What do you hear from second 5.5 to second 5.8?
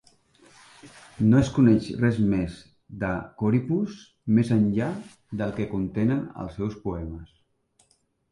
que